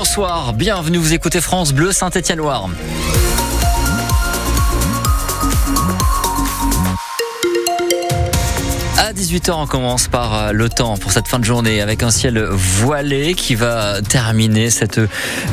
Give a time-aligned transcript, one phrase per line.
[0.00, 2.68] Bonsoir, bienvenue, vous écoutez France Bleu Saint-Étienne-Loire.
[9.00, 12.10] À 18h, on commence par euh, le temps pour cette fin de journée avec un
[12.10, 15.00] ciel voilé qui va terminer cette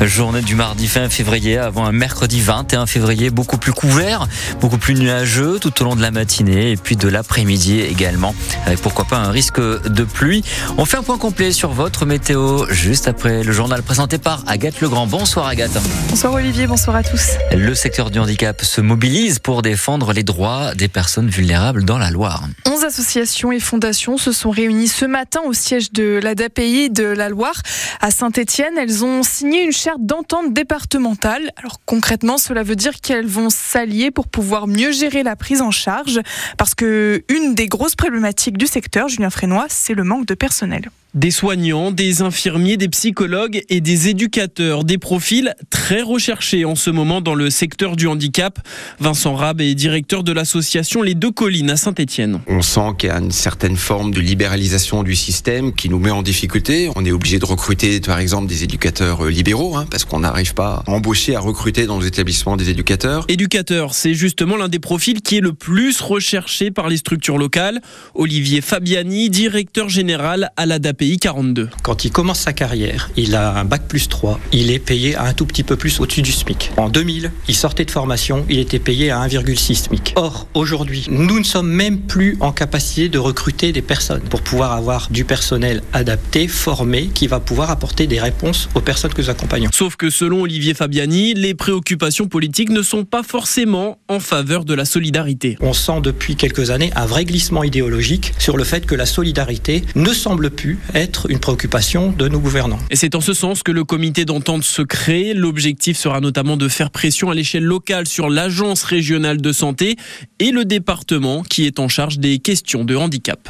[0.00, 4.26] journée du mardi 20 février avant un mercredi 21 février beaucoup plus couvert,
[4.60, 8.34] beaucoup plus nuageux tout au long de la matinée et puis de l'après-midi également
[8.66, 10.42] avec pourquoi pas un risque de pluie.
[10.76, 14.80] On fait un point complet sur votre météo juste après le journal présenté par Agathe
[14.80, 15.06] Legrand.
[15.06, 15.78] Bonsoir Agathe.
[16.08, 17.34] Bonsoir Olivier, bonsoir à tous.
[17.56, 22.10] Le secteur du handicap se mobilise pour défendre les droits des personnes vulnérables dans la
[22.10, 22.42] Loire.
[22.66, 27.28] 11 associations et fondations se sont réunies ce matin au siège de l'ADAPI de la
[27.28, 27.60] Loire
[28.00, 28.78] à Saint-Étienne.
[28.78, 31.50] Elles ont signé une charte d'entente départementale.
[31.56, 35.70] Alors concrètement, cela veut dire qu'elles vont s'allier pour pouvoir mieux gérer la prise en
[35.70, 36.20] charge
[36.56, 40.88] parce que une des grosses problématiques du secteur, Julien Frénois, c'est le manque de personnel.
[41.16, 46.90] Des soignants, des infirmiers, des psychologues et des éducateurs, des profils très recherchés en ce
[46.90, 48.58] moment dans le secteur du handicap.
[49.00, 52.40] Vincent Rab est directeur de l'association Les Deux Collines à Saint-Étienne.
[52.48, 56.10] On sent qu'il y a une certaine forme de libéralisation du système qui nous met
[56.10, 56.90] en difficulté.
[56.96, 60.52] On est obligé de recruter par exemple des éducateurs euh, libéraux hein, parce qu'on n'arrive
[60.52, 63.24] pas à embaucher, à recruter dans les établissements des éducateurs.
[63.28, 67.80] Éducateur, c'est justement l'un des profils qui est le plus recherché par les structures locales.
[68.14, 71.70] Olivier Fabiani, directeur général à l'ADAP 42.
[71.82, 75.24] Quand il commence sa carrière, il a un bac plus 3, il est payé à
[75.24, 76.72] un tout petit peu plus au-dessus du SMIC.
[76.76, 80.12] En 2000, il sortait de formation, il était payé à 1,6 SMIC.
[80.16, 84.72] Or, aujourd'hui, nous ne sommes même plus en capacité de recruter des personnes pour pouvoir
[84.72, 89.30] avoir du personnel adapté, formé, qui va pouvoir apporter des réponses aux personnes que nous
[89.30, 89.70] accompagnons.
[89.72, 94.74] Sauf que selon Olivier Fabiani, les préoccupations politiques ne sont pas forcément en faveur de
[94.74, 95.56] la solidarité.
[95.60, 99.84] On sent depuis quelques années un vrai glissement idéologique sur le fait que la solidarité
[99.94, 102.78] ne semble plus être une préoccupation de nos gouvernants.
[102.90, 105.34] Et c'est en ce sens que le comité d'entente se crée.
[105.34, 109.96] L'objectif sera notamment de faire pression à l'échelle locale sur l'agence régionale de santé
[110.38, 113.48] et le département qui est en charge des questions de handicap.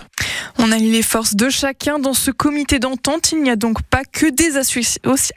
[0.59, 3.33] On allie les forces de chacun dans ce comité d'entente.
[3.33, 4.57] Il n'y a donc pas que des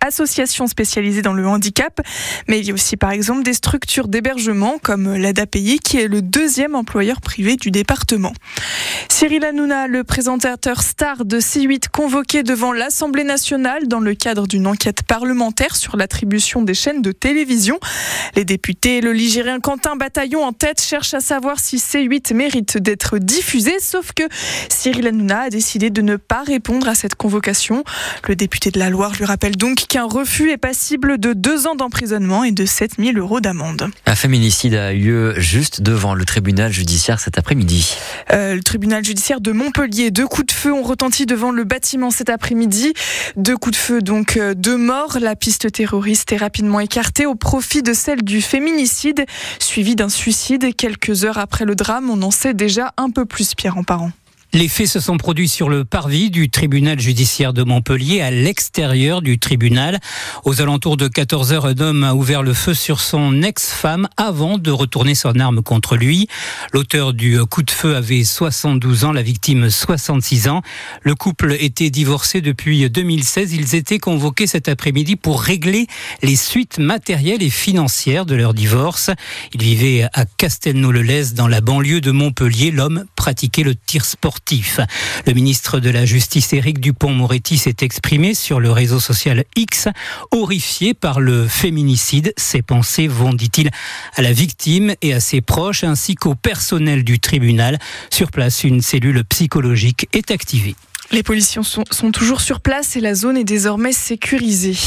[0.02, 2.00] associations spécialisées dans le handicap,
[2.48, 6.22] mais il y a aussi par exemple des structures d'hébergement comme l'ADAPI qui est le
[6.22, 8.34] deuxième employeur privé du département.
[9.10, 14.68] Cyril Hanouna, le présentateur star de C8 convoqué devant l'Assemblée nationale dans le cadre d'une
[14.68, 17.80] enquête parlementaire sur l'attribution des chaînes de télévision.
[18.36, 23.18] Les députés, le ligérien Quentin Bataillon en tête, cherchent à savoir si C8 mérite d'être
[23.18, 24.24] diffusé, sauf que
[24.70, 27.84] Cyril Hanouna a décidé de ne pas répondre à cette convocation.
[28.28, 31.76] Le député de la Loire lui rappelle donc qu'un refus est passible de deux ans
[31.76, 33.90] d'emprisonnement et de 7000 euros d'amende.
[34.06, 37.96] Un féminicide a eu lieu juste devant le tribunal judiciaire cet après-midi.
[38.32, 41.79] Euh, le tribunal judiciaire de Montpellier, deux coups de feu ont retenti devant le bâtiment
[42.12, 42.94] cet après-midi.
[43.36, 45.18] Deux coups de feu, donc euh, deux morts.
[45.20, 49.26] La piste terroriste est rapidement écartée au profit de celle du féminicide,
[49.60, 50.76] suivi d'un suicide.
[50.76, 54.12] Quelques heures après le drame, on en sait déjà un peu plus, Pierre en parent.
[54.52, 59.22] Les faits se sont produits sur le parvis du tribunal judiciaire de Montpellier, à l'extérieur
[59.22, 60.00] du tribunal.
[60.44, 64.58] Aux alentours de 14 heures, un homme a ouvert le feu sur son ex-femme avant
[64.58, 66.28] de retourner son arme contre lui.
[66.74, 70.64] L'auteur du coup de feu avait 72 ans, la victime 66 ans.
[71.04, 73.54] Le couple était divorcé depuis 2016.
[73.54, 75.86] Ils étaient convoqués cet après-midi pour régler
[76.24, 79.12] les suites matérielles et financières de leur divorce.
[79.54, 82.72] Ils vivaient à Castelnau-le-Lez, dans la banlieue de Montpellier.
[82.72, 84.39] L'homme pratiquait le tir sportif
[85.26, 89.88] le ministre de la Justice, Éric Dupont-Moretti, s'est exprimé sur le réseau social X,
[90.32, 92.34] horrifié par le féminicide.
[92.38, 93.70] Ses pensées vont, dit-il,
[94.16, 97.80] à la victime et à ses proches, ainsi qu'au personnel du tribunal.
[98.10, 100.76] Sur place, une cellule psychologique est activée.
[101.12, 104.78] Les policiers sont, toujours sur place et la zone est désormais sécurisée.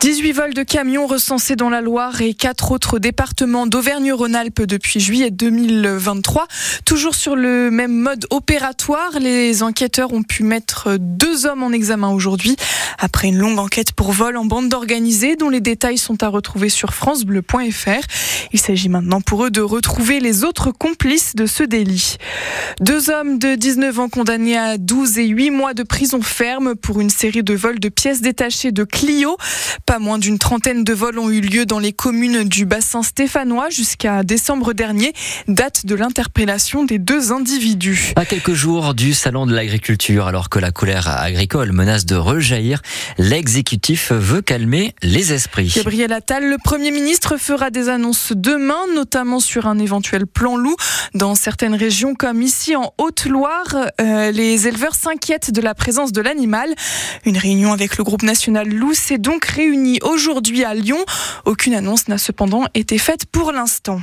[0.00, 5.30] 18 vols de camions recensés dans la Loire et quatre autres départements d'Auvergne-Rhône-Alpes depuis juillet
[5.30, 6.46] 2023.
[6.86, 12.08] Toujours sur le même mode opératoire, les enquêteurs ont pu mettre deux hommes en examen
[12.08, 12.56] aujourd'hui
[12.98, 16.70] après une longue enquête pour vol en bande organisée dont les détails sont à retrouver
[16.70, 18.06] sur francebleu.fr.
[18.52, 22.16] Il s'agit maintenant pour eux de retrouver les autres complices de ce délit.
[22.80, 27.00] Deux hommes de 19 ans condamnés à 12 et 8 mois de prison ferme pour
[27.00, 29.36] une série de vols de pièces détachées de Clio.
[29.86, 33.70] Pas moins d'une trentaine de vols ont eu lieu dans les communes du bassin stéphanois
[33.70, 35.12] jusqu'à décembre dernier,
[35.48, 38.12] date de l'interpellation des deux individus.
[38.16, 42.82] À quelques jours du salon de l'agriculture, alors que la colère agricole menace de rejaillir,
[43.18, 45.72] l'exécutif veut calmer les esprits.
[45.74, 50.76] Gabriel Attal, le Premier ministre, fera des annonces demain, notamment sur un éventuel plan loup.
[51.14, 56.20] Dans certaines régions, comme ici en Haute-Loire, euh, les éleveurs s'inquiètent de la présence de
[56.20, 56.74] l'animal.
[57.24, 60.98] Une réunion avec le groupe national Loup s'est donc réunie aujourd'hui à Lyon.
[61.46, 64.00] Aucune annonce n'a cependant été faite pour l'instant.